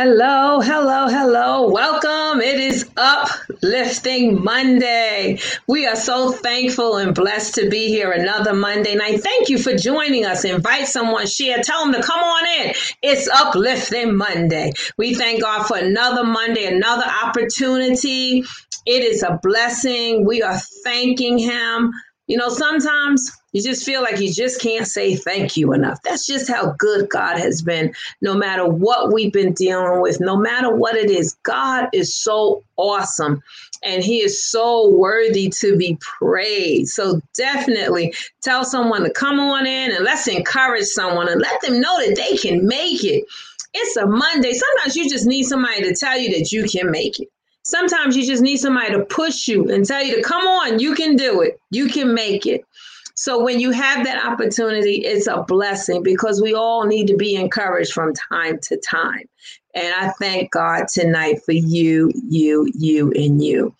[0.00, 1.70] Hello, hello, hello.
[1.72, 2.40] Welcome.
[2.40, 5.40] It is Uplifting Monday.
[5.66, 9.20] We are so thankful and blessed to be here another Monday night.
[9.20, 10.44] Thank you for joining us.
[10.44, 12.74] Invite someone, share, tell them to come on in.
[13.02, 14.70] It's Uplifting Monday.
[14.98, 18.44] We thank God for another Monday, another opportunity.
[18.86, 20.24] It is a blessing.
[20.24, 21.92] We are thanking Him.
[22.28, 25.98] You know, sometimes you just feel like you just can't say thank you enough.
[26.04, 30.36] That's just how good God has been, no matter what we've been dealing with, no
[30.36, 31.38] matter what it is.
[31.44, 33.42] God is so awesome
[33.82, 36.92] and He is so worthy to be praised.
[36.92, 41.80] So definitely tell someone to come on in and let's encourage someone and let them
[41.80, 43.24] know that they can make it.
[43.72, 44.52] It's a Monday.
[44.52, 47.28] Sometimes you just need somebody to tell you that you can make it.
[47.68, 50.94] Sometimes you just need somebody to push you and tell you to come on, you
[50.94, 52.64] can do it, you can make it.
[53.14, 57.34] So when you have that opportunity, it's a blessing because we all need to be
[57.34, 59.28] encouraged from time to time.
[59.74, 63.74] And I thank God tonight for you, you, you, and you.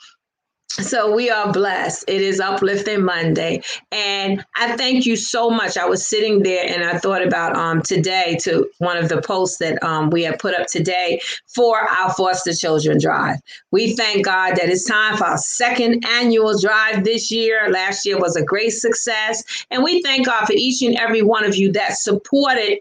[0.70, 2.04] So we are blessed.
[2.06, 3.62] It is Uplifting Monday.
[3.90, 5.76] And I thank you so much.
[5.76, 9.58] I was sitting there and I thought about um, today to one of the posts
[9.58, 13.38] that um, we have put up today for our foster children drive.
[13.70, 17.70] We thank God that it's time for our second annual drive this year.
[17.70, 19.42] Last year was a great success.
[19.70, 22.78] And we thank God for each and every one of you that supported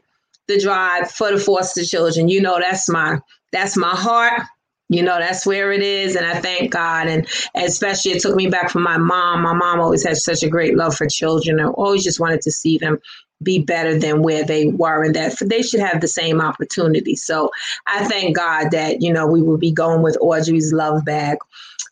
[0.48, 2.28] the drive for the foster children.
[2.28, 3.19] You know, that's my
[3.51, 4.44] that's my heart
[4.89, 8.48] you know that's where it is and i thank god and especially it took me
[8.48, 11.69] back from my mom my mom always had such a great love for children and
[11.75, 12.98] always just wanted to see them
[13.44, 17.51] be better than where they were and that they should have the same opportunity so
[17.86, 21.38] i thank god that you know we will be going with audrey's love bag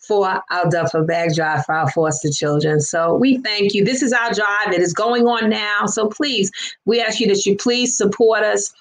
[0.07, 2.79] for our duffel bag drive for our foster children.
[2.79, 3.83] So we thank you.
[3.83, 4.71] This is our drive.
[4.71, 5.87] It is going on now.
[5.87, 6.51] So please,
[6.85, 8.71] we ask you that you please support us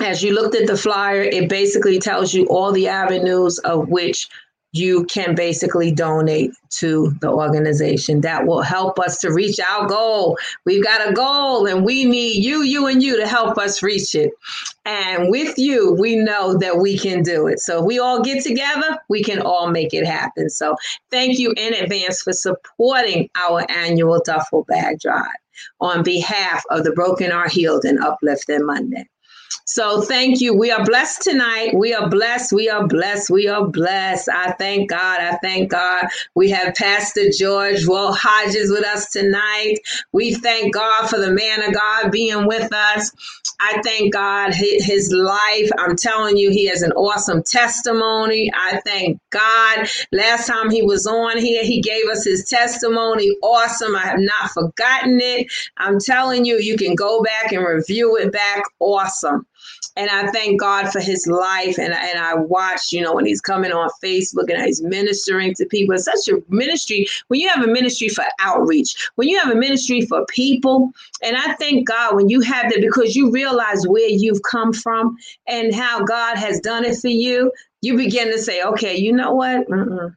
[0.00, 4.28] as you looked at the flyer, it basically tells you all the avenues of which
[4.72, 8.20] you can basically donate to the organization.
[8.20, 10.36] That will help us to reach our goal.
[10.64, 14.14] We've got a goal and we need you, you, and you to help us reach
[14.14, 14.32] it.
[14.84, 17.60] And with you, we know that we can do it.
[17.60, 20.50] So if we all get together, we can all make it happen.
[20.50, 20.76] So
[21.10, 25.26] thank you in advance for supporting our annual duffel bag drive
[25.80, 29.08] on behalf of the Broken Are Healed and Uplifting Monday.
[29.76, 30.54] So thank you.
[30.54, 31.74] We are blessed tonight.
[31.74, 32.50] We are blessed.
[32.50, 33.28] We are blessed.
[33.28, 34.30] We are blessed.
[34.32, 35.20] I thank God.
[35.20, 36.06] I thank God.
[36.34, 39.74] We have Pastor George Walt Hodges with us tonight.
[40.12, 43.10] We thank God for the man of God being with us.
[43.60, 45.70] I thank God his life.
[45.76, 48.50] I'm telling you, he has an awesome testimony.
[48.54, 49.88] I thank God.
[50.10, 53.30] Last time he was on here, he gave us his testimony.
[53.42, 53.94] Awesome.
[53.94, 55.52] I have not forgotten it.
[55.76, 58.62] I'm telling you, you can go back and review it back.
[58.80, 59.46] Awesome.
[59.96, 61.78] And I thank God for his life.
[61.78, 65.66] And, and I watch, you know, when he's coming on Facebook and he's ministering to
[65.66, 65.94] people.
[65.94, 67.06] It's such a ministry.
[67.28, 70.90] When you have a ministry for outreach, when you have a ministry for people,
[71.22, 75.16] and I thank God when you have that because you realize where you've come from
[75.46, 77.50] and how God has done it for you,
[77.82, 79.68] you begin to say, okay, you know what?
[79.68, 80.14] Mm-mm.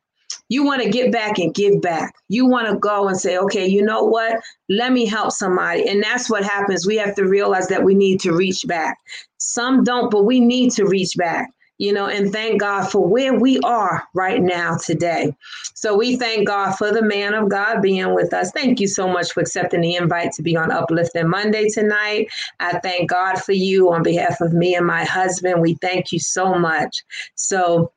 [0.50, 2.16] You want to get back and give back.
[2.28, 4.42] You want to go and say, okay, you know what?
[4.68, 5.88] Let me help somebody.
[5.88, 6.88] And that's what happens.
[6.88, 8.98] We have to realize that we need to reach back.
[9.39, 11.50] Some don't, but we need to reach back
[11.80, 15.33] you know, and thank God for where we are right now today.
[15.74, 18.51] So we thank God for the man of God being with us.
[18.51, 22.27] Thank you so much for accepting the invite to be on Uplifting Monday tonight.
[22.59, 25.62] I thank God for you on behalf of me and my husband.
[25.62, 27.01] We thank you so much.
[27.36, 27.94] So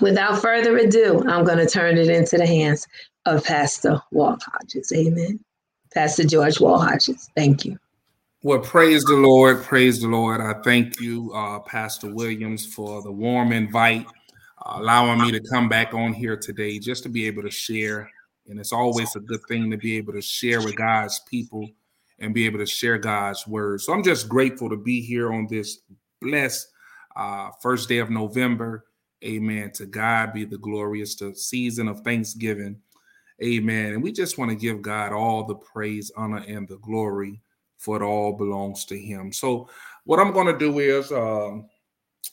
[0.00, 2.88] without further ado, I'm going to turn it into the hands
[3.26, 4.90] of Pastor Walt Hodges.
[4.90, 5.38] Amen.
[5.92, 7.28] Pastor George Walt Hodges.
[7.36, 7.78] Thank you.
[8.44, 9.62] Well, praise the Lord.
[9.62, 10.40] Praise the Lord.
[10.40, 14.04] I thank you, uh, Pastor Williams, for the warm invite,
[14.66, 18.10] uh, allowing me to come back on here today just to be able to share.
[18.48, 21.70] And it's always a good thing to be able to share with God's people
[22.18, 23.80] and be able to share God's word.
[23.80, 25.78] So I'm just grateful to be here on this
[26.20, 26.66] blessed
[27.14, 28.86] uh, first day of November.
[29.24, 29.70] Amen.
[29.74, 32.80] To God be the glorious the season of Thanksgiving.
[33.40, 33.92] Amen.
[33.92, 37.40] And we just want to give God all the praise, honor, and the glory,
[37.82, 39.32] for it all belongs to Him.
[39.32, 39.68] So,
[40.04, 41.68] what I'm going to do is um,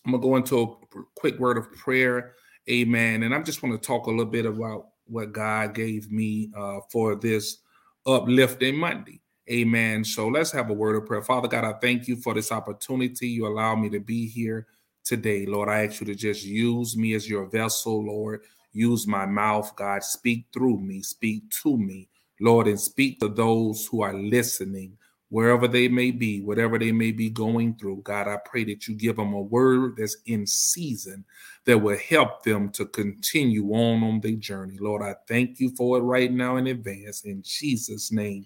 [0.06, 2.36] I'm going to go into a quick word of prayer.
[2.70, 3.24] Amen.
[3.24, 6.79] And I just want to talk a little bit about what God gave me uh,
[6.91, 7.58] for this
[8.06, 9.22] uplifting Monday.
[9.50, 10.03] Amen.
[10.03, 11.24] So let's have a word of prayer.
[11.24, 13.27] Father God, I thank you for this opportunity.
[13.27, 14.68] You allow me to be here
[15.03, 15.48] today.
[15.48, 18.41] Lord, I ask you to just use me as your vessel, Lord.
[18.74, 20.03] Use my mouth, God.
[20.03, 24.98] Speak through me, speak to me, Lord, and speak to those who are listening,
[25.29, 28.01] wherever they may be, whatever they may be going through.
[28.03, 31.24] God, I pray that you give them a word that's in season
[31.65, 34.77] that will help them to continue on on their journey.
[34.79, 37.21] Lord, I thank you for it right now in advance.
[37.21, 38.45] In Jesus' name,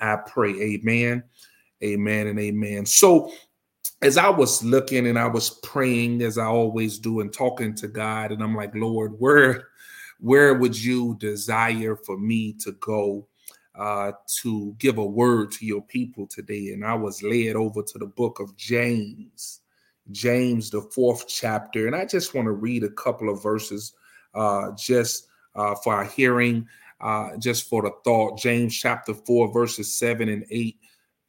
[0.00, 0.52] I pray.
[0.52, 1.24] Amen.
[1.82, 2.86] Amen and amen.
[2.86, 3.32] So,
[4.00, 7.88] as I was looking and I was praying as I always do and talking to
[7.88, 9.68] God, and I'm like, Lord, where
[10.20, 13.26] where would you desire for me to go
[13.74, 14.12] uh,
[14.42, 16.72] to give a word to your people today?
[16.72, 19.60] And I was led over to the book of James,
[20.10, 21.86] James, the fourth chapter.
[21.86, 23.92] And I just want to read a couple of verses
[24.34, 26.66] uh, just uh, for our hearing,
[27.00, 28.38] uh, just for the thought.
[28.38, 30.76] James chapter 4, verses 7 and 8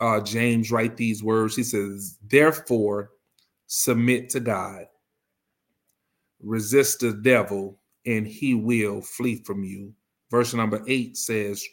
[0.03, 1.55] uh, James write these words.
[1.55, 3.11] He says, Therefore,
[3.67, 4.85] submit to God,
[6.41, 9.93] resist the devil, and he will flee from you.
[10.29, 11.63] Verse number eight says,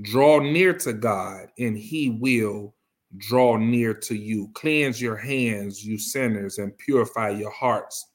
[0.00, 2.74] Draw near to God, and he will
[3.18, 4.50] draw near to you.
[4.54, 8.10] Cleanse your hands, you sinners, and purify your hearts,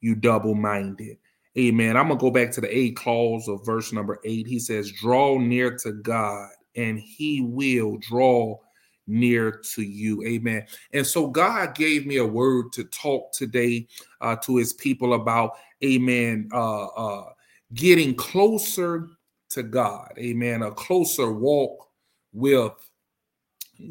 [0.00, 1.16] you double minded.
[1.56, 1.96] Amen.
[1.96, 4.48] I'm going to go back to the A clause of verse number eight.
[4.48, 8.58] He says, Draw near to God, and he will draw
[9.06, 10.24] near to you.
[10.24, 10.66] Amen.
[10.92, 13.86] And so God gave me a word to talk today
[14.20, 15.52] uh, to his people about,
[15.84, 17.32] amen, uh, uh,
[17.74, 19.08] getting closer
[19.54, 20.12] to God.
[20.18, 20.62] Amen.
[20.62, 21.88] A closer walk
[22.32, 22.72] with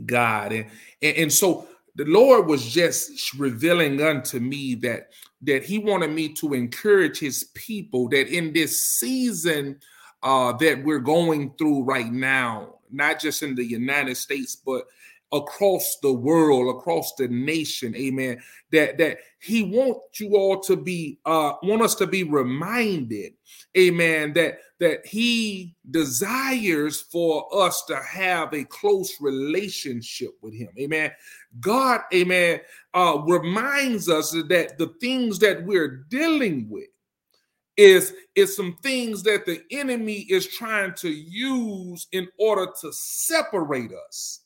[0.06, 0.54] God.
[0.54, 0.68] And,
[1.02, 5.10] and, and so the Lord was just revealing unto me that
[5.42, 9.80] that He wanted me to encourage His people that in this season
[10.22, 14.86] uh, that we're going through right now, not just in the United States, but
[15.34, 18.42] across the world, across the nation, amen.
[18.72, 23.34] That that he wants you all to be uh want us to be reminded,
[23.78, 30.70] amen, that that he desires for us to have a close relationship with him.
[30.80, 31.12] Amen.
[31.60, 32.62] God, amen,
[32.94, 36.88] uh reminds us that the things that we're dealing with
[37.76, 43.92] is is some things that the enemy is trying to use in order to separate
[44.08, 44.43] us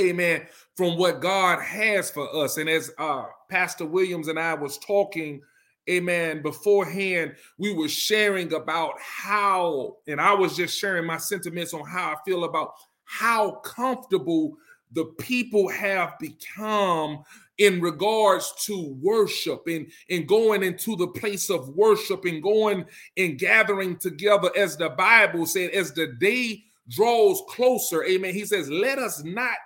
[0.00, 2.56] amen, from what God has for us.
[2.56, 5.40] And as uh, Pastor Williams and I was talking,
[5.88, 11.86] amen, beforehand, we were sharing about how, and I was just sharing my sentiments on
[11.86, 12.74] how I feel about
[13.04, 14.56] how comfortable
[14.92, 17.22] the people have become
[17.58, 22.86] in regards to worship and, and going into the place of worship and going
[23.16, 28.32] and gathering together as the Bible said, as the day draws closer, amen.
[28.32, 29.56] He says, Let us not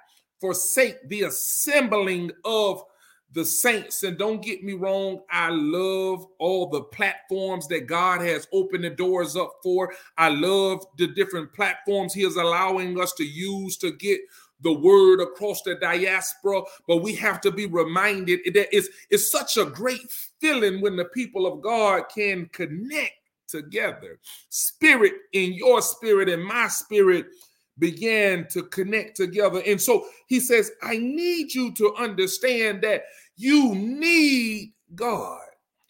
[0.43, 2.83] forsake the assembling of
[3.31, 4.03] the saints.
[4.03, 8.91] And don't get me wrong, I love all the platforms that God has opened the
[8.91, 9.95] doors up for.
[10.19, 14.21] I love the different platforms He is allowing us to use to get
[14.63, 16.63] the word across the diaspora.
[16.89, 21.07] But we have to be reminded that it's, it's such a great feeling when the
[21.07, 23.13] people of God can connect
[23.47, 24.19] together.
[24.49, 27.27] Spirit in your spirit and my spirit
[27.79, 29.63] began to connect together.
[29.67, 33.05] And so he says, I need you to understand that
[33.37, 35.41] you need God.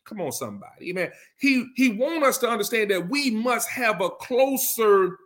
[0.05, 0.91] Come on, somebody.
[0.91, 1.11] Amen.
[1.39, 5.17] He he want us to understand that we must have a closer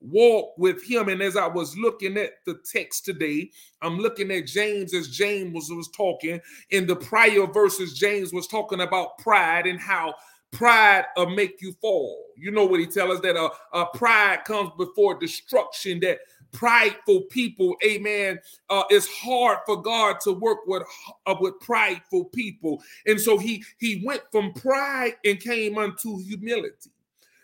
[0.00, 1.08] walk with him.
[1.08, 3.50] And as I was looking at the text today,
[3.82, 6.40] I'm looking at James as James was, was talking.
[6.70, 10.14] In the prior verses, James was talking about pride and how
[10.52, 12.26] pride will make you fall.
[12.36, 16.20] You know what he tells us that a, a pride comes before destruction, that
[16.52, 18.38] prideful people, amen,
[18.70, 20.82] uh, it's hard for God to work with,
[21.26, 22.82] uh, with prideful people.
[23.06, 26.90] And so he he went from pride and came unto humility.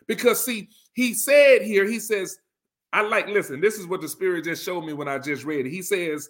[0.06, 2.38] Because see, he said here, he says,
[2.92, 5.66] I like, listen, this is what the Spirit just showed me when I just read
[5.66, 5.70] it.
[5.70, 6.28] He says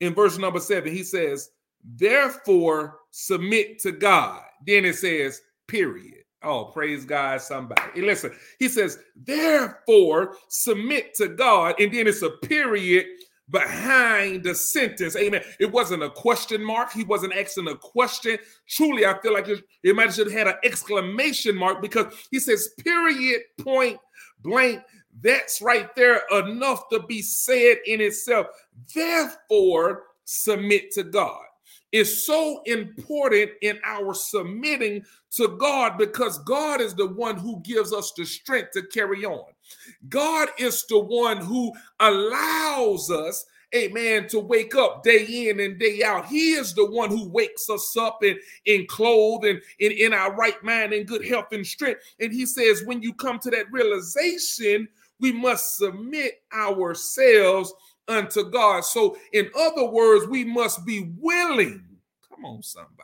[0.00, 1.50] in verse number seven, he says,
[1.96, 4.42] therefore submit to God.
[4.66, 6.24] Then it says, period.
[6.42, 7.82] Oh, praise God, somebody.
[7.96, 11.74] And listen, he says, therefore, submit to God.
[11.80, 13.06] And then it's a period
[13.50, 15.16] behind the sentence.
[15.16, 15.42] Amen.
[15.58, 16.92] It wasn't a question mark.
[16.92, 18.38] He wasn't asking a question.
[18.68, 22.70] Truly, I feel like it, it might have had an exclamation mark because he says,
[22.78, 23.98] period, point
[24.42, 24.82] blank.
[25.20, 28.46] That's right there enough to be said in itself.
[28.94, 31.47] Therefore, submit to God
[31.92, 37.92] is so important in our submitting to God because God is the one who gives
[37.92, 39.50] us the strength to carry on.
[40.08, 46.02] God is the one who allows us amen, to wake up day in and day
[46.02, 46.26] out.
[46.26, 50.34] He is the one who wakes us up and in clothed and in, in our
[50.34, 52.00] right mind and good health and strength.
[52.20, 54.88] And he says, when you come to that realization,
[55.20, 57.72] we must submit ourselves
[58.08, 58.84] unto God.
[58.84, 61.84] So, in other words, we must be willing.
[62.28, 62.94] Come on, somebody.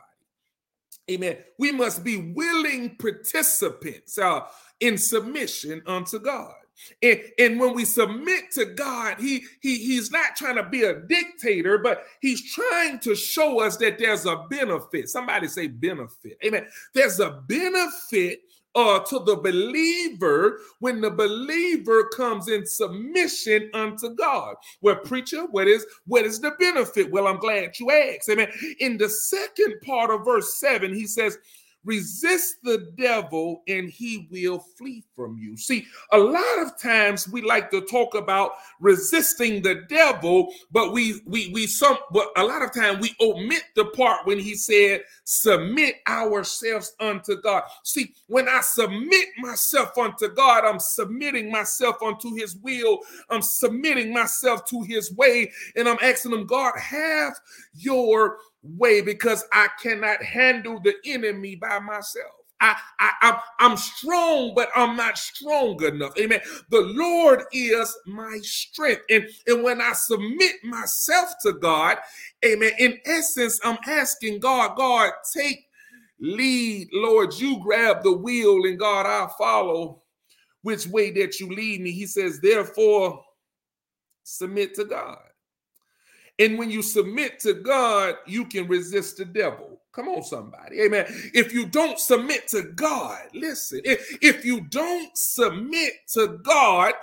[1.09, 1.37] Amen.
[1.59, 4.41] We must be willing participants uh,
[4.79, 6.53] in submission unto God.
[7.01, 10.99] And, and when we submit to God, he, he he's not trying to be a
[11.01, 15.09] dictator, but he's trying to show us that there's a benefit.
[15.09, 16.37] Somebody say benefit.
[16.43, 16.67] Amen.
[16.93, 18.39] There's a benefit
[18.75, 24.55] uh, to the believer when the believer comes in submission unto God.
[24.81, 27.11] Well, preacher, what is what is the benefit?
[27.11, 28.29] Well, I'm glad you asked.
[28.29, 28.49] Amen.
[28.79, 31.37] In the second part of verse 7, he says,
[31.85, 35.55] Resist the devil and he will flee from you.
[35.55, 41.21] See, a lot of times we like to talk about resisting the devil, but we
[41.25, 45.01] we we some but a lot of time we omit the part when he said
[45.25, 47.63] submit ourselves unto God.
[47.83, 52.99] See, when I submit myself unto God, I'm submitting myself unto his will.
[53.29, 57.33] I'm submitting myself to his way and I'm asking him, God, have
[57.73, 58.37] your
[58.77, 62.31] way because I cannot handle the enemy by myself.
[62.61, 66.17] I, I, I'm, I'm strong, but I'm not strong enough.
[66.17, 66.39] Amen.
[66.69, 69.01] The Lord is my strength.
[69.09, 71.97] And, and when I submit myself to God,
[72.45, 75.67] amen, in essence, I'm asking God, God, take
[76.19, 76.87] lead.
[76.93, 80.01] Lord, you grab the wheel, and God, i follow
[80.61, 81.91] which way that you lead me.
[81.91, 83.23] He says, therefore,
[84.23, 85.19] submit to God.
[86.39, 89.79] And when you submit to God, you can resist the devil.
[89.93, 90.81] Come on, somebody.
[90.81, 91.05] Amen.
[91.33, 96.93] If you don't submit to God, listen, if, if you don't submit to God,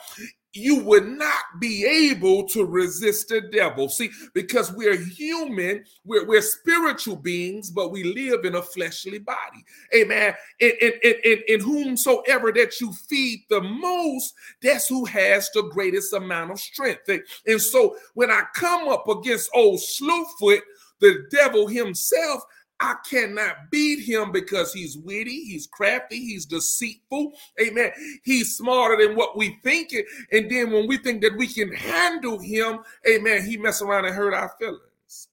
[0.54, 3.88] you would not be able to resist the devil.
[3.88, 9.64] See, because we're human, we're, we're spiritual beings, but we live in a fleshly body.
[9.94, 10.34] Amen.
[10.60, 10.92] In, in,
[11.24, 16.60] in, in whomsoever that you feed the most, that's who has the greatest amount of
[16.60, 17.08] strength.
[17.46, 20.60] And so when I come up against old Slewfoot,
[21.00, 22.42] the devil himself,
[22.82, 27.32] I cannot beat him because he's witty, he's crafty, he's deceitful.
[27.60, 27.92] Amen.
[28.24, 29.94] He's smarter than what we think.
[30.32, 34.14] And then when we think that we can handle him, amen, he mess around and
[34.14, 35.28] hurt our feelings.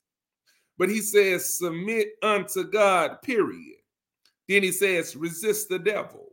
[0.78, 3.78] But he says, submit unto God, period.
[4.48, 6.29] Then he says, resist the devil.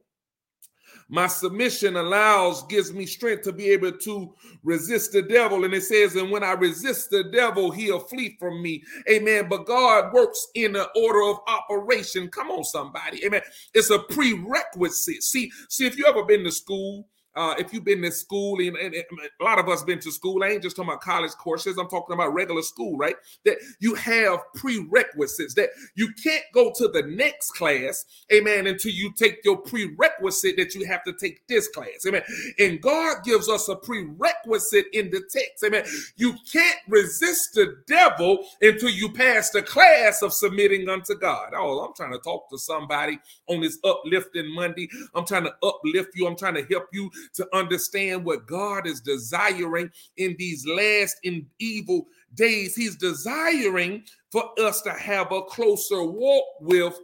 [1.09, 4.35] My submission allows, gives me strength to be able to
[4.65, 5.65] resist the devil.
[5.65, 8.83] And it says, and when I resist the devil, he'll flee from me.
[9.09, 9.49] Amen.
[9.49, 12.29] But God works in an order of operation.
[12.29, 13.25] Come on, somebody.
[13.25, 13.43] Amen.
[13.73, 15.23] It's a prerequisite.
[15.23, 18.76] See, see, if you ever been to school, uh, if you've been to school, and,
[18.76, 19.05] and, and,
[19.40, 21.88] a lot of us been to school, I ain't just talking about college courses, I'm
[21.88, 23.14] talking about regular school, right?
[23.45, 29.12] That you have prerequisites, that you can't go to the next class, amen, until you
[29.12, 32.22] take your prerequisite that you have to take this class, amen.
[32.59, 35.85] And God gives us a prerequisite in the text, amen.
[36.16, 41.53] You can't resist the devil until you pass the class of submitting unto God.
[41.55, 44.88] Oh, I'm trying to talk to somebody on this uplifting Monday.
[45.14, 49.01] I'm trying to uplift you, I'm trying to help you to understand what God is
[49.01, 52.75] desiring in these last and evil days.
[52.75, 56.99] He's desiring for us to have a closer walk with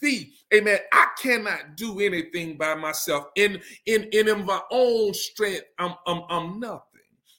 [0.00, 0.34] thee.
[0.52, 0.78] Amen.
[0.92, 3.26] I cannot do anything by myself.
[3.36, 6.93] In in in my own strength, I'm I'm I'm nothing.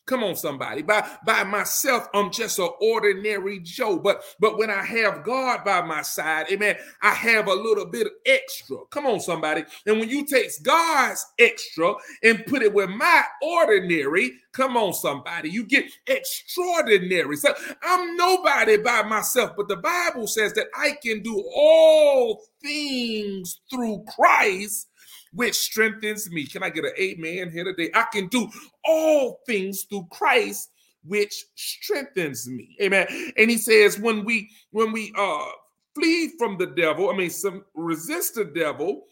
[0.06, 0.84] Come on, somebody.
[0.84, 4.00] By by myself, I'm just an ordinary Joe.
[4.00, 8.10] But but when I have God by my side, amen, I have a little bit
[8.26, 8.80] extra.
[8.92, 9.64] Come on, somebody.
[9.88, 15.50] And when you take God's extra and put it with my ordinary, come on, somebody,
[15.52, 17.38] you get extraordinary.
[17.38, 23.62] So I'm nobody by myself, but the Bible says that I can do all things
[23.72, 24.90] through Christ
[25.36, 26.46] which strengthens me.
[26.46, 27.92] Can I get an amen here today?
[27.94, 28.50] I can do
[28.86, 30.72] all things through Christ
[31.04, 32.76] which strengthens me.
[32.82, 33.06] Amen.
[33.38, 35.46] And he says when we when we uh
[35.94, 39.04] flee from the devil, I mean some resist the devil,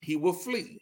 [0.00, 0.78] he will flee.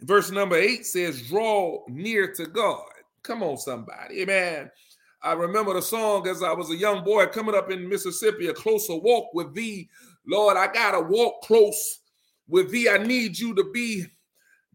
[0.00, 2.84] Verse number 8 says draw near to God.
[3.22, 4.22] Come on somebody.
[4.22, 4.70] Amen.
[5.22, 8.52] I remember the song as I was a young boy coming up in Mississippi, a
[8.52, 9.88] closer walk with thee.
[10.26, 12.00] Lord, I got to walk close
[12.48, 14.06] with thee, I need you to be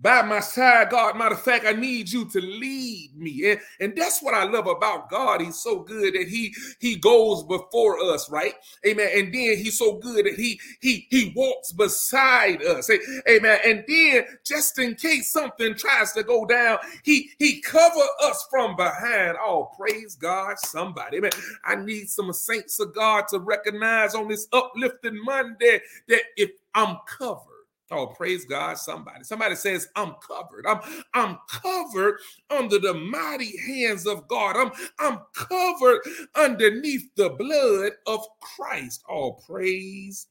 [0.02, 1.16] by my side, God.
[1.16, 3.52] Matter of fact, I need you to lead me.
[3.52, 5.42] And, and that's what I love about God.
[5.42, 8.54] He's so good that He He goes before us, right?
[8.86, 9.10] Amen.
[9.14, 12.90] And then He's so good that He He He walks beside us.
[13.30, 13.60] Amen.
[13.64, 18.76] And then just in case something tries to go down, He He cover us from
[18.76, 19.38] behind.
[19.40, 21.18] Oh, praise God, somebody.
[21.18, 21.32] Amen.
[21.64, 26.98] I need some saints of God to recognize on this uplifting Monday that if I'm
[27.06, 27.61] covered.
[27.92, 29.24] Oh, praise God, somebody.
[29.24, 30.66] Somebody says, I'm covered.
[30.68, 30.80] I'm
[31.14, 34.56] I'm covered under the mighty hands of God.
[34.56, 36.02] I'm I'm covered
[36.36, 39.04] underneath the blood of Christ.
[39.10, 40.28] Oh, praise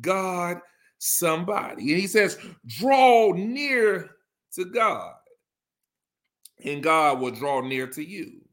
[0.00, 0.58] God,
[0.98, 1.92] somebody.
[1.92, 4.10] And he says, draw near
[4.54, 5.14] to God,
[6.64, 8.43] and God will draw near to you.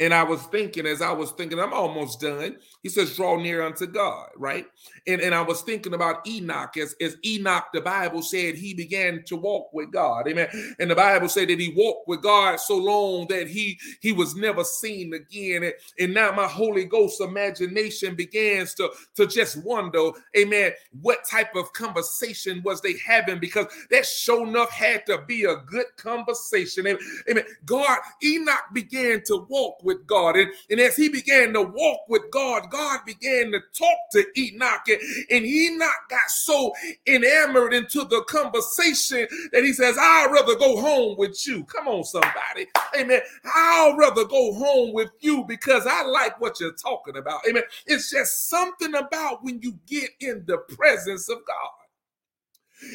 [0.00, 2.56] And I was thinking, as I was thinking, I'm almost done.
[2.82, 4.66] He says, draw near unto God, right?
[5.06, 9.22] And, and I was thinking about Enoch, as, as Enoch, the Bible said he began
[9.26, 10.26] to walk with God.
[10.26, 10.48] Amen.
[10.80, 14.34] And the Bible said that he walked with God so long that he he was
[14.34, 15.62] never seen again.
[15.62, 21.54] And, and now my Holy Ghost imagination begins to, to just wonder, amen, what type
[21.54, 23.38] of conversation was they having?
[23.38, 26.86] Because that sure enough had to be a good conversation.
[27.30, 27.44] Amen.
[27.64, 30.36] God, Enoch began to walk with God.
[30.36, 34.88] And, and as he began to walk with God, God began to talk to Enoch.
[34.88, 36.72] And, and Enoch got so
[37.06, 41.64] enamored into the conversation that he says, I'd rather go home with you.
[41.64, 42.66] Come on, somebody.
[42.98, 43.20] Amen.
[43.44, 47.40] I'd rather go home with you because I like what you're talking about.
[47.48, 47.62] Amen.
[47.86, 51.83] It's just something about when you get in the presence of God.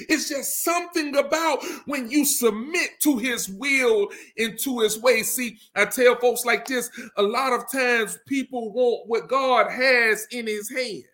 [0.07, 5.23] It's just something about when you submit to his will and to his way.
[5.23, 10.27] See, I tell folks like this a lot of times people want what God has
[10.31, 11.05] in his hands.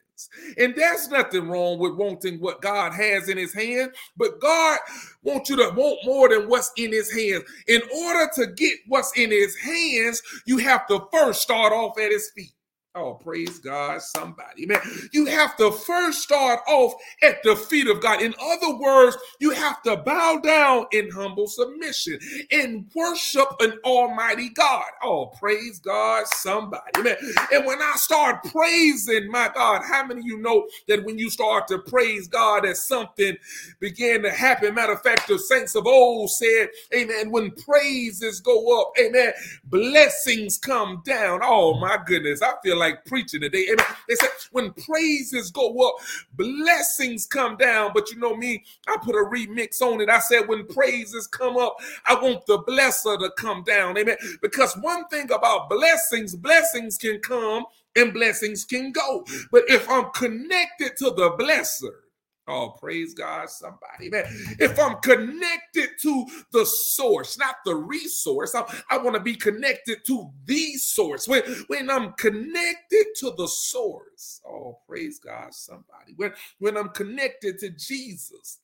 [0.57, 4.79] And there's nothing wrong with wanting what God has in his hand, but God
[5.23, 7.43] wants you to want more than what's in his hands.
[7.67, 12.11] In order to get what's in his hands, you have to first start off at
[12.11, 12.54] his feet.
[12.95, 14.65] Oh, praise God, somebody.
[14.65, 14.79] Man,
[15.13, 18.21] you have to first start off at the feet of God.
[18.21, 22.19] In other words, you have to bow down in humble submission
[22.51, 24.85] and worship an almighty God.
[25.03, 27.01] Oh, praise God, somebody.
[27.01, 27.17] Man,
[27.53, 31.29] and when I start praising my God, how many of you know that when you
[31.29, 33.37] start to praise God, that something
[33.79, 34.73] began to happen?
[34.75, 39.33] Matter of fact, the saints of old said, Amen, when praises go up, amen,
[39.65, 41.41] blessings come down.
[41.43, 42.41] Oh, my goodness.
[42.41, 43.65] I feel like like preaching today.
[43.71, 43.85] Amen.
[44.07, 45.95] They said when praises go up,
[46.33, 47.91] blessings come down.
[47.93, 50.09] But you know me, I put a remix on it.
[50.09, 53.97] I said when praises come up, I want the blesser to come down.
[53.97, 54.17] Amen.
[54.41, 59.25] Because one thing about blessings, blessings can come and blessings can go.
[59.51, 62.04] But if I'm connected to the blesser,
[62.47, 64.25] Oh, praise God, somebody, man.
[64.59, 70.05] If I'm connected to the source, not the resource, I, I want to be connected
[70.05, 71.27] to the source.
[71.27, 76.13] When, when I'm connected to the source, oh, praise God, somebody.
[76.17, 78.59] When, when I'm connected to Jesus,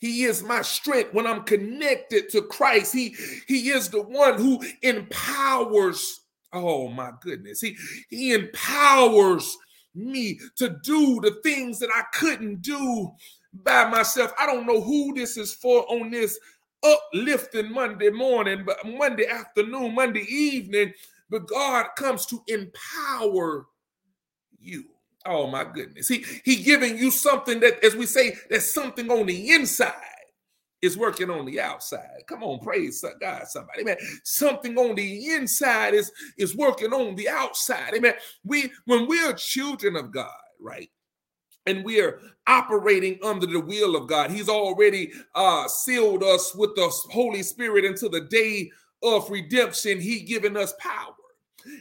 [0.00, 2.92] he is my strength when I'm connected to Christ.
[2.92, 3.14] He,
[3.46, 6.22] he is the one who empowers.
[6.52, 7.60] Oh my goodness.
[7.60, 7.76] He,
[8.08, 9.56] he empowers
[9.94, 13.10] me to do the things that I couldn't do
[13.52, 14.32] by myself.
[14.38, 16.38] I don't know who this is for on this
[16.82, 20.92] uplifting Monday morning, but Monday afternoon, Monday evening,
[21.30, 23.66] but God comes to empower
[24.60, 24.84] you.
[25.26, 26.08] Oh my goodness.
[26.08, 29.94] He he giving you something that as we say there's something on the inside
[30.82, 32.22] is working on the outside.
[32.26, 33.84] Come on, praise God, somebody.
[33.84, 37.94] Man, something on the inside is is working on the outside.
[37.94, 38.14] Amen.
[38.44, 40.90] We when we're children of God, right?
[41.66, 44.30] And we are operating under the will of God.
[44.30, 48.70] He's already uh, sealed us with the Holy Spirit until the day
[49.02, 50.00] of redemption.
[50.00, 51.14] He given us power.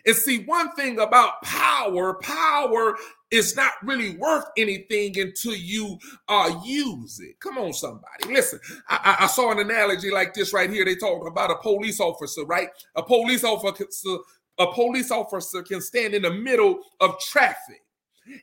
[0.05, 2.95] And see, one thing about power, power
[3.31, 7.39] is not really worth anything until you uh, use it.
[7.39, 8.27] Come on, somebody.
[8.27, 10.83] Listen, I, I, saw an analogy like this right here.
[10.83, 12.69] They talk about a police officer, right?
[12.95, 14.17] A police officer,
[14.57, 17.83] a police officer can stand in the middle of traffic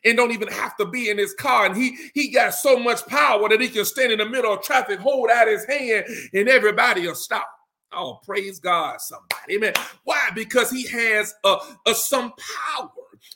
[0.03, 1.65] and don't even have to be in his car.
[1.65, 4.61] And he he got so much power that he can stand in the middle of
[4.61, 7.47] traffic, hold out his hand, and everybody will stop.
[7.91, 9.55] Oh, praise God, somebody.
[9.55, 9.73] Amen.
[10.03, 10.29] Why?
[10.35, 12.33] Because he has a, a some
[12.77, 12.89] power.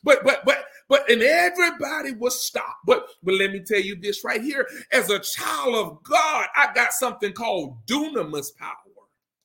[0.03, 2.85] But but but but and everybody was stopped.
[2.85, 4.67] But but let me tell you this right here.
[4.91, 8.75] As a child of God, I got something called dunamis power.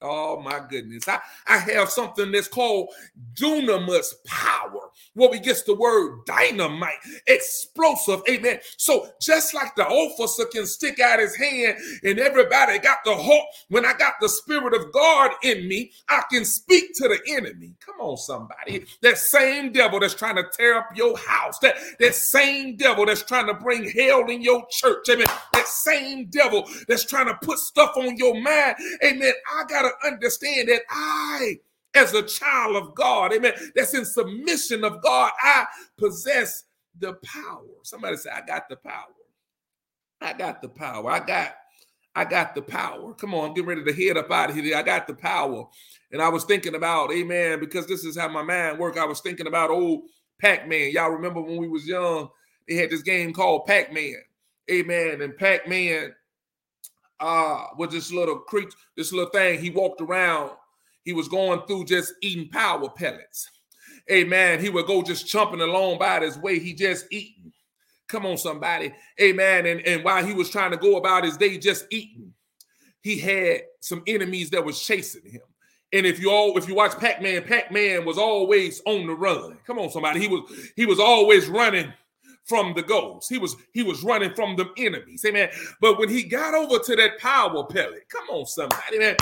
[0.02, 1.08] Oh my goodness.
[1.08, 2.90] I, I have something that's called
[3.34, 8.20] dunamis power, where we get the word dynamite, explosive.
[8.28, 8.60] Amen.
[8.76, 13.44] So just like the officer can stick out his hand and everybody got the hope,
[13.68, 17.72] when I got the spirit of God in me, I can speak to the enemy.
[17.80, 18.84] Come on, somebody.
[19.00, 23.22] That same devil that's trying to tear up your house, that, that same devil that's
[23.22, 25.08] trying to bring hell in your church.
[25.08, 25.26] Amen.
[25.54, 28.76] That same devil that's trying to put stuff on your mind.
[29.02, 29.32] Amen.
[29.54, 31.58] I got to understand that I,
[31.94, 36.64] as a child of God, amen, that's in submission of God, I possess
[36.98, 37.64] the power.
[37.82, 39.12] Somebody say, I got the power.
[40.20, 41.10] I got the power.
[41.10, 41.54] I got
[42.16, 43.12] I got the power.
[43.12, 44.74] Come on, I'm getting ready to head up out of here.
[44.74, 45.66] I got the power.
[46.10, 48.96] And I was thinking about, amen, because this is how my mind work.
[48.96, 50.04] I was thinking about old
[50.40, 50.92] Pac-Man.
[50.92, 52.30] Y'all remember when we was young,
[52.66, 54.16] they had this game called Pac-Man.
[54.70, 55.20] Amen.
[55.20, 56.14] And Pac-Man
[57.20, 59.58] uh with this little creature, this little thing.
[59.58, 60.50] He walked around,
[61.04, 63.50] he was going through just eating power pellets.
[64.10, 64.60] Amen.
[64.60, 66.58] He would go just chumping along by his way.
[66.58, 67.52] He just eating.
[68.08, 68.92] Come on, somebody.
[69.20, 69.66] Amen.
[69.66, 72.32] And, and while he was trying to go about his day just eating,
[73.00, 75.42] he had some enemies that was chasing him.
[75.92, 79.58] And if you all if you watch Pac-Man, Pac-Man was always on the run.
[79.66, 80.20] Come on, somebody.
[80.20, 80.42] He was
[80.74, 81.92] he was always running
[82.46, 83.28] from the ghosts.
[83.28, 85.24] He was he was running from the enemies.
[85.26, 85.50] Amen.
[85.80, 89.16] But when he got over to that power pellet, come on, somebody, man.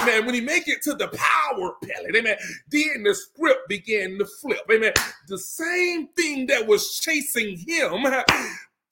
[0.00, 0.26] Amen.
[0.26, 2.36] When he make it to the power pellet, amen.
[2.70, 4.60] Then the script began to flip.
[4.70, 4.92] Amen.
[5.28, 8.06] The same thing that was chasing him.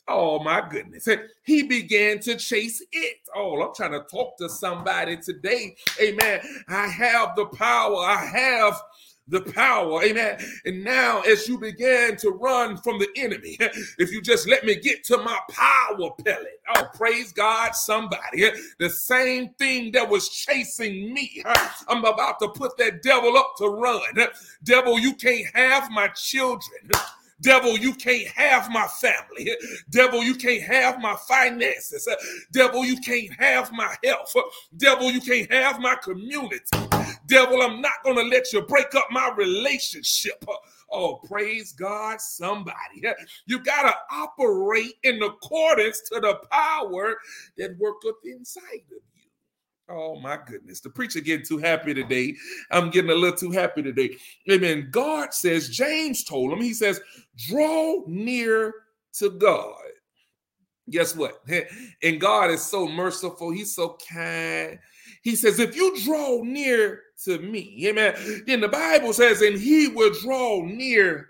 [0.07, 1.09] Oh my goodness.
[1.45, 3.17] He began to chase it.
[3.35, 5.75] Oh, I'm trying to talk to somebody today.
[5.99, 6.41] Amen.
[6.69, 7.97] I have the power.
[7.97, 8.83] I have
[9.29, 10.03] the power.
[10.03, 10.39] Amen.
[10.65, 13.57] And now, as you began to run from the enemy,
[13.99, 18.51] if you just let me get to my power pellet, oh, praise God, somebody.
[18.79, 21.43] The same thing that was chasing me,
[21.89, 24.03] I'm about to put that devil up to run.
[24.63, 26.91] Devil, you can't have my children.
[27.41, 29.51] Devil, you can't have my family.
[29.91, 32.09] Devil, you can't have my finances.
[32.53, 34.35] Devil, you can't have my health.
[34.77, 36.65] Devil, you can't have my community.
[37.27, 40.45] Devil, I'm not going to let you break up my relationship.
[40.91, 43.03] Oh, praise God, somebody.
[43.47, 47.17] You got to operate in accordance to the power
[47.57, 49.25] that worketh inside of you.
[49.89, 50.81] Oh my goodness.
[50.81, 52.35] The preacher getting too happy today.
[52.71, 54.17] I'm getting a little too happy today.
[54.51, 54.89] Amen.
[54.91, 57.01] God says, James told him, he says,
[57.37, 58.73] draw near
[59.15, 59.75] to God.
[60.91, 61.43] Guess what?
[62.03, 63.51] And God is so merciful.
[63.51, 64.79] He's so kind.
[65.25, 68.43] He says, if you draw near to me, amen.
[68.47, 71.29] Then the Bible says, and he will draw near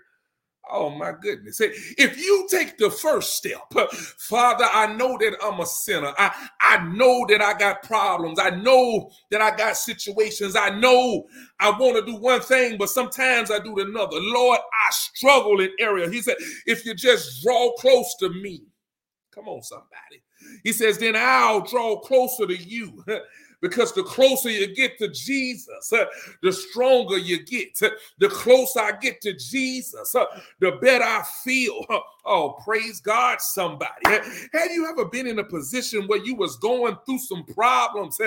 [0.71, 1.61] Oh my goodness.
[1.61, 3.71] If you take the first step,
[4.17, 6.13] Father, I know that I'm a sinner.
[6.17, 8.39] I, I know that I got problems.
[8.39, 10.55] I know that I got situations.
[10.55, 11.25] I know
[11.59, 14.17] I want to do one thing, but sometimes I do another.
[14.19, 16.09] Lord, I struggle in area.
[16.09, 18.63] He said, if you just draw close to me,
[19.33, 20.23] come on, somebody.
[20.63, 23.03] He says, then I'll draw closer to you.
[23.61, 26.05] because the closer you get to Jesus, uh,
[26.41, 27.81] the stronger you get.
[27.81, 27.89] Uh,
[28.19, 30.25] the closer I get to Jesus, uh,
[30.59, 31.85] the better I feel.
[31.89, 33.91] Uh, oh, praise God, somebody.
[34.05, 34.19] Uh,
[34.53, 38.19] have you ever been in a position where you was going through some problems?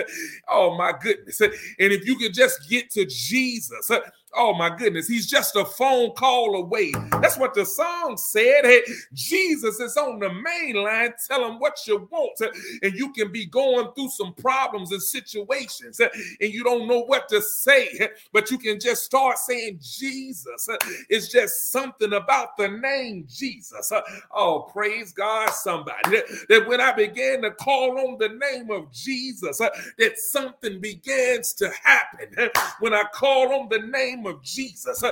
[0.49, 1.41] Oh my goodness.
[1.41, 3.91] And if you could just get to Jesus,
[4.35, 6.93] Oh my goodness, he's just a phone call away.
[7.21, 8.65] That's what the song said.
[8.65, 11.13] Hey, Jesus is on the main line.
[11.27, 12.41] Tell him what you want.
[12.83, 16.11] And you can be going through some problems and situations and
[16.41, 20.69] you don't know what to say, but you can just start saying Jesus.
[21.09, 23.93] It's just something about the name Jesus.
[24.31, 26.23] Oh, praise God, somebody.
[26.49, 31.71] That when I began to call on the name of Jesus, that something begins to
[31.83, 32.51] happen.
[32.81, 35.03] When I call on the name name of Jesus,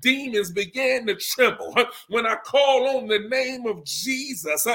[0.00, 1.74] demons began to tremble.
[2.08, 4.66] When I call on the name of Jesus,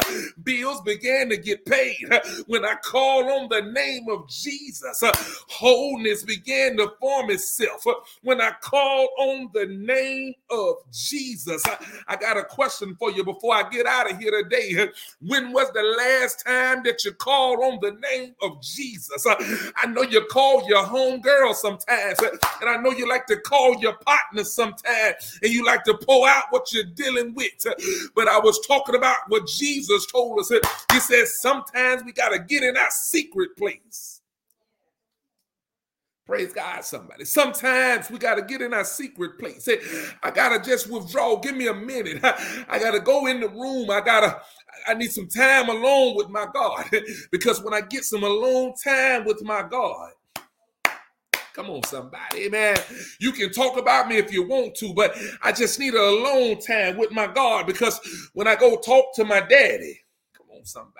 [0.44, 2.08] bills began to get paid.
[2.48, 5.04] When I call on the name of Jesus,
[5.50, 7.86] wholeness began to form itself.
[8.22, 11.64] When I call on the name of Jesus,
[12.08, 14.90] I got a question for you before I get out of here today.
[15.22, 19.26] When was the last time that you called on the name of Jesus?
[19.76, 23.79] I know you call your home girl sometimes, and I know you like to call
[23.82, 27.66] your partner sometimes and you like to pour out what you're dealing with.
[28.16, 30.52] But I was talking about what Jesus told us.
[30.92, 34.20] He says sometimes we got to get in our secret place.
[36.30, 37.26] Praise God, somebody.
[37.26, 39.64] Sometimes we got to get in our secret place.
[39.64, 39.80] Say,
[40.22, 41.38] I got to just withdraw.
[41.38, 42.20] Give me a minute.
[42.24, 43.90] I, I got to go in the room.
[43.90, 44.40] I got to,
[44.88, 46.86] I need some time alone with my God.
[47.32, 50.12] because when I get some alone time with my God,
[51.60, 52.48] Come on, somebody.
[52.48, 52.78] man.
[53.20, 56.62] You can talk about me if you want to, but I just need a alone
[56.62, 58.00] time with my God because
[58.34, 60.00] when I go talk to my daddy,
[60.34, 60.96] come on, somebody.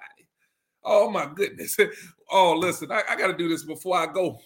[0.84, 1.78] Oh, my goodness.
[2.32, 4.38] Oh, listen, I, I got to do this before I go.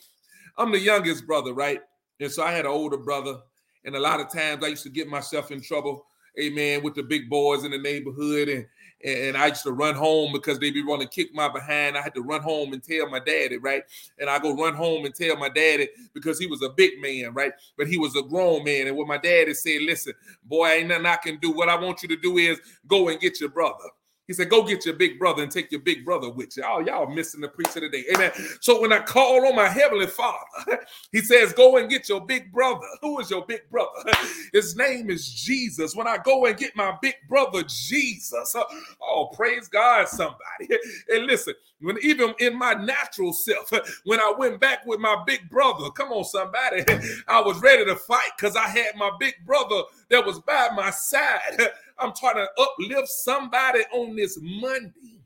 [0.58, 1.82] I'm the youngest brother, right?
[2.22, 3.40] And so I had an older brother.
[3.84, 6.06] And a lot of times I used to get myself in trouble,
[6.40, 8.48] amen, with the big boys in the neighborhood.
[8.48, 8.66] And
[9.04, 11.98] and I used to run home because they'd be wanting to kick my behind.
[11.98, 13.84] I had to run home and tell my daddy, right?
[14.20, 17.34] And I go run home and tell my daddy because he was a big man,
[17.34, 17.52] right?
[17.78, 18.88] But he was a grown man.
[18.88, 20.14] And what my daddy said, listen,
[20.46, 21.52] boy, ain't nothing I can do.
[21.52, 23.90] What I want you to do is go and get your brother.
[24.28, 26.64] He said, Go get your big brother and take your big brother with you.
[26.66, 28.06] Oh, y'all missing the preacher today.
[28.16, 28.32] Amen.
[28.62, 30.80] So when I call on my heavenly father,
[31.12, 32.88] he says, Go and get your big brother.
[33.02, 33.90] Who is your big brother?
[34.54, 35.96] His name is Jesus.
[35.96, 38.56] When I go and get my big brother, Jesus,
[39.02, 40.70] oh, praise God, somebody.
[41.10, 43.72] And listen, when even in my natural self,
[44.06, 46.86] when I went back with my big brother, come on, somebody,
[47.28, 50.92] I was ready to fight because I had my big brother that was by my
[50.92, 51.60] side.
[52.04, 55.22] I'm trying to uplift somebody on this Monday.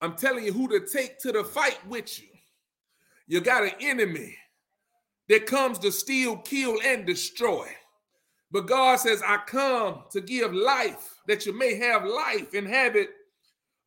[0.00, 2.28] I'm telling you who to take to the fight with you.
[3.26, 4.36] You got an enemy
[5.28, 7.66] that comes to steal, kill, and destroy.
[8.50, 12.96] But God says, I come to give life that you may have life and have
[12.96, 13.10] it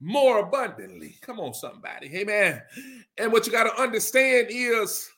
[0.02, 1.18] more abundantly.
[1.22, 2.16] Come on, somebody.
[2.18, 2.62] Amen.
[3.18, 5.10] And what you got to understand is,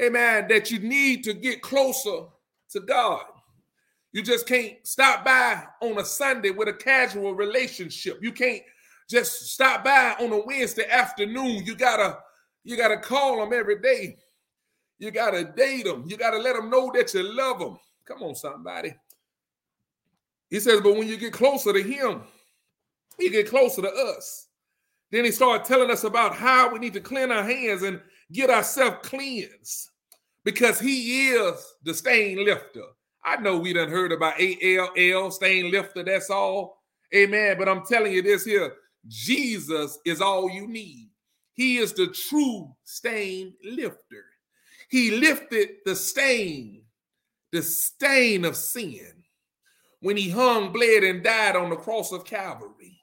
[0.00, 2.26] amen, that you need to get closer
[2.70, 3.24] to God.
[4.12, 8.18] You just can't stop by on a Sunday with a casual relationship.
[8.22, 8.62] You can't
[9.08, 11.64] just stop by on a Wednesday afternoon.
[11.64, 12.18] You gotta
[12.64, 14.16] you gotta call them every day.
[15.00, 16.04] You got to date them.
[16.06, 17.78] You got to let them know that you love them.
[18.04, 18.94] Come on, somebody.
[20.50, 22.22] He says, but when you get closer to him,
[23.18, 24.48] you get closer to us.
[25.10, 28.50] Then he started telling us about how we need to clean our hands and get
[28.50, 29.88] ourselves cleansed
[30.44, 32.84] because he is the stain lifter.
[33.24, 36.82] I know we done heard about ALL, stain lifter, that's all.
[37.14, 37.56] Amen.
[37.58, 38.74] But I'm telling you this here
[39.06, 41.10] Jesus is all you need.
[41.54, 44.24] He is the true stain lifter.
[44.88, 46.82] He lifted the stain,
[47.52, 49.12] the stain of sin
[50.00, 53.02] when he hung, bled, and died on the cross of Calvary.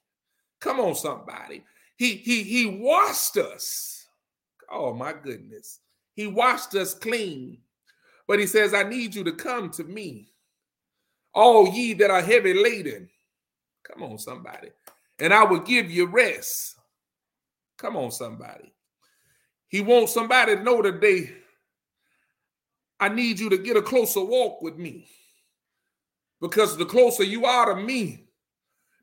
[0.59, 1.63] Come on, somebody.
[1.97, 4.07] He he he washed us.
[4.71, 5.79] Oh my goodness.
[6.15, 7.59] He washed us clean.
[8.27, 10.27] But he says, I need you to come to me.
[11.33, 13.09] All ye that are heavy laden.
[13.83, 14.69] Come on, somebody.
[15.19, 16.75] And I will give you rest.
[17.77, 18.73] Come on, somebody.
[19.69, 21.31] He wants somebody to know today
[22.99, 25.07] I need you to get a closer walk with me.
[26.41, 28.27] Because the closer you are to me,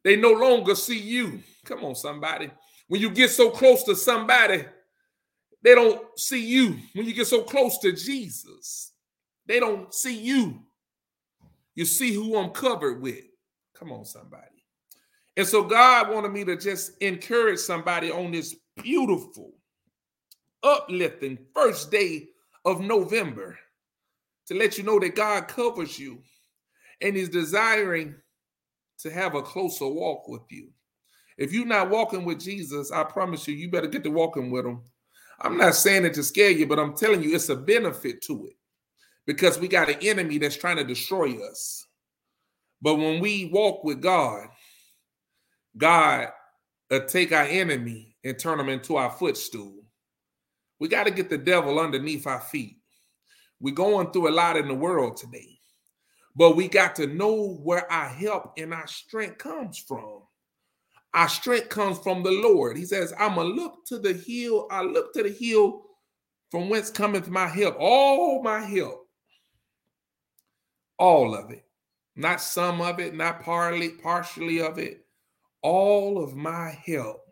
[0.03, 1.41] they no longer see you.
[1.65, 2.51] Come on, somebody.
[2.89, 4.65] When you get so close to somebody,
[5.63, 6.77] they don't see you.
[6.93, 8.93] When you get so close to Jesus,
[9.47, 10.61] they don't see you.
[11.75, 13.25] You see who I'm covered with.
[13.75, 14.43] Come on, somebody.
[15.37, 19.53] And so God wanted me to just encourage somebody on this beautiful,
[20.63, 22.29] uplifting first day
[22.65, 23.59] of November
[24.47, 26.23] to let you know that God covers you
[27.01, 28.15] and is desiring
[28.99, 30.69] to have a closer walk with you.
[31.37, 34.65] If you're not walking with Jesus, I promise you, you better get to walking with
[34.65, 34.83] him.
[35.41, 38.47] I'm not saying it to scare you, but I'm telling you, it's a benefit to
[38.47, 38.55] it
[39.27, 41.87] because we got an enemy that's trying to destroy us.
[42.83, 44.49] But when we walk with God,
[45.77, 46.29] God
[46.91, 49.75] will take our enemy and turn him into our footstool.
[50.81, 52.77] We got to get the devil underneath our feet.
[53.61, 55.59] We're going through a lot in the world today,
[56.37, 60.23] but we got to know where our help and our strength comes from.
[61.15, 62.77] Our strength comes from the Lord.
[62.77, 64.67] He says, I'm going to look to the hill.
[64.71, 65.83] I look to the hill
[66.51, 67.77] from whence cometh my help.
[67.79, 69.04] All my help.
[70.99, 71.65] All of it.
[72.17, 75.05] Not some of it, not partly, partially of it.
[75.63, 77.25] All of my help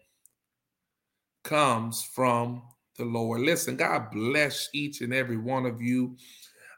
[1.45, 2.63] comes from
[2.99, 3.43] the Lord.
[3.43, 6.17] Listen, God bless each and every one of you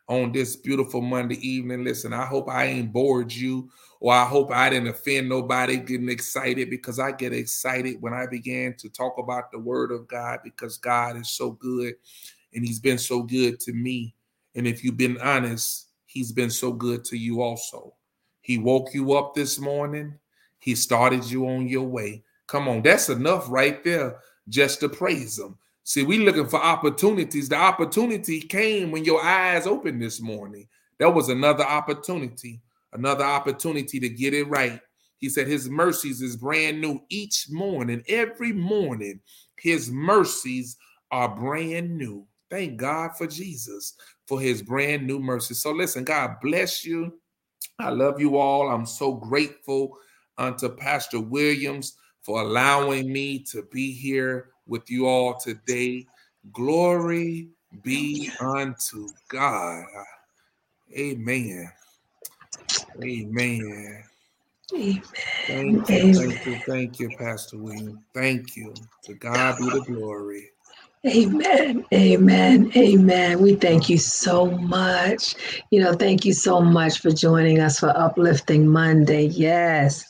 [0.08, 1.84] on this beautiful Monday evening.
[1.84, 3.70] Listen, I hope I ain't bored you
[4.00, 8.26] or I hope I didn't offend nobody getting excited because I get excited when I
[8.26, 11.94] began to talk about the word of God because God is so good
[12.52, 14.14] and he's been so good to me.
[14.54, 17.92] And if you've been honest, he's been so good to you also.
[18.40, 20.14] He woke you up this morning.
[20.60, 22.22] He started you on your way.
[22.46, 24.16] Come on, that's enough right there
[24.48, 25.58] just to praise him.
[25.82, 27.48] See, we're looking for opportunities.
[27.48, 30.68] The opportunity came when your eyes opened this morning.
[30.98, 34.80] That was another opportunity, another opportunity to get it right.
[35.18, 39.20] He said his mercies is brand new each morning, every morning.
[39.58, 40.76] His mercies
[41.10, 42.26] are brand new.
[42.50, 43.94] Thank God for Jesus
[44.26, 45.54] for his brand new mercy.
[45.54, 47.18] So listen, God bless you.
[47.78, 48.70] I love you all.
[48.70, 49.98] I'm so grateful
[50.38, 56.06] unto Pastor Williams for allowing me to be here with you all today.
[56.52, 57.48] Glory
[57.82, 59.84] be unto God.
[60.96, 61.70] Amen.
[63.02, 64.04] Amen.
[64.72, 64.94] Amen.
[65.46, 68.02] Thank you, thank you, thank you, Pastor William.
[68.14, 68.74] Thank you.
[69.04, 70.50] To God be the glory.
[71.06, 71.84] Amen.
[71.92, 72.72] Amen.
[72.76, 73.42] Amen.
[73.42, 75.34] We thank you so much.
[75.70, 79.26] You know, thank you so much for joining us for Uplifting Monday.
[79.26, 80.04] Yes.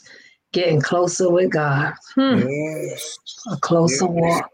[0.52, 1.94] Getting closer with God.
[2.14, 2.46] Hmm.
[2.46, 3.18] Yes.
[3.50, 4.14] A closer Yes.
[4.14, 4.50] walk.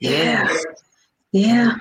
[0.00, 0.48] Yeah.
[0.48, 0.64] Yes.
[1.32, 1.76] Yeah.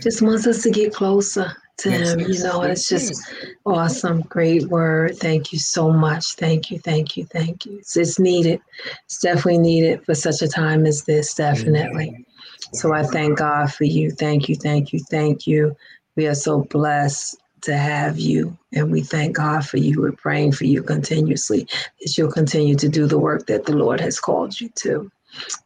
[0.00, 3.20] Just wants us to get closer to Yes, Him, you know, it's just
[3.66, 4.22] awesome.
[4.22, 5.18] Great word.
[5.18, 6.34] Thank you so much.
[6.34, 6.78] Thank you.
[6.78, 7.26] Thank you.
[7.26, 7.78] Thank you.
[7.78, 8.60] It's, it's needed.
[9.04, 12.08] It's definitely needed for such a time as this, definitely.
[12.08, 12.26] Amen.
[12.72, 14.10] So I thank God for you.
[14.10, 15.76] Thank you, thank you, thank you.
[16.16, 20.00] We are so blessed to have you, and we thank God for you.
[20.00, 21.66] We're praying for you continuously
[22.00, 25.10] that you'll continue to do the work that the Lord has called you to.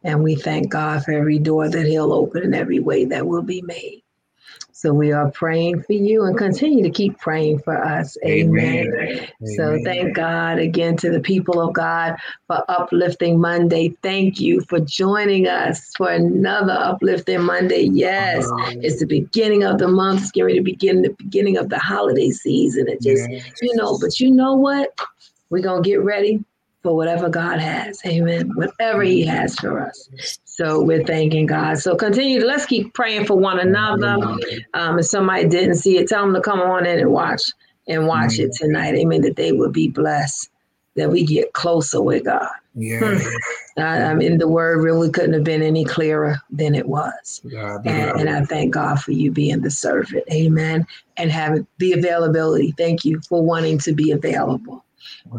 [0.03, 3.43] And we thank God for every door that He'll open and every way that will
[3.43, 4.03] be made.
[4.81, 8.17] So we are praying for you and continue to keep praying for us.
[8.25, 8.87] Amen.
[8.87, 9.29] Amen.
[9.55, 9.83] So Amen.
[9.83, 12.15] thank God again to the people of God
[12.47, 13.95] for uplifting Monday.
[14.01, 17.91] Thank you for joining us for another uplifting Monday.
[17.93, 18.49] Yes,
[18.81, 20.21] it's the beginning of the month.
[20.21, 22.87] It's getting to begin the beginning of the holiday season.
[22.87, 23.53] It just, Yes.
[23.61, 24.99] you know, but you know what?
[25.51, 26.43] We're gonna get ready
[26.81, 28.01] for whatever God has.
[28.03, 28.49] Amen.
[28.55, 30.09] Whatever He has for us.
[30.61, 31.79] So we're thanking God.
[31.79, 32.45] So continue.
[32.45, 34.17] Let's keep praying for one another.
[34.75, 37.41] Um, if somebody didn't see it, tell them to come on in and watch
[37.87, 38.93] and watch it tonight.
[38.93, 39.21] Amen.
[39.21, 40.51] That they will be blessed.
[40.97, 42.47] That we get closer with God.
[42.75, 43.19] Yeah.
[43.79, 47.41] I, I mean, the word really couldn't have been any clearer than it was.
[47.49, 50.25] God, And, and I thank God for you being the servant.
[50.31, 50.85] Amen.
[51.17, 52.75] And having the availability.
[52.77, 54.85] Thank you for wanting to be available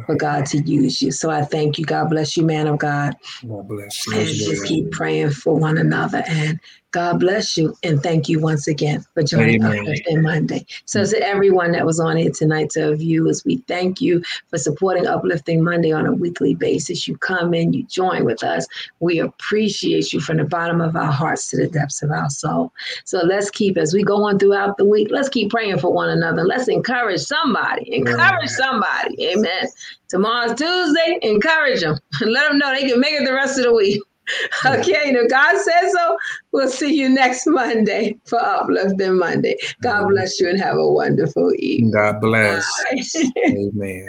[0.06, 1.10] for God to use you.
[1.12, 1.84] So I thank you.
[1.84, 3.14] God bless you, man of God.
[3.46, 6.22] God bless And just keep praying for one another.
[6.26, 6.60] And
[6.92, 7.74] God bless you.
[7.82, 9.72] And thank you once again for joining Amen.
[9.72, 10.66] us Uplifting Monday.
[10.84, 14.58] So to everyone that was on here tonight, to our viewers, we thank you for
[14.58, 17.08] supporting Uplifting Monday on a weekly basis.
[17.08, 18.66] You come in, you join with us.
[19.00, 22.72] We appreciate you from the bottom of our hearts to the depths of our soul.
[23.04, 26.10] So let's keep, as we go on throughout the week, let's keep praying for one
[26.10, 26.44] another.
[26.44, 27.96] Let's encourage somebody.
[27.96, 29.28] Encourage somebody.
[29.30, 29.66] Amen.
[30.08, 31.18] Tomorrow's Tuesday.
[31.22, 31.98] Encourage them.
[32.20, 34.02] Let them know they can make it the rest of the week.
[34.66, 36.16] Okay, and if God says so,
[36.52, 39.56] we'll see you next Monday for Uplifting Monday.
[39.82, 41.90] God bless you and have a wonderful evening.
[41.90, 42.64] God bless.
[43.46, 44.08] Amen.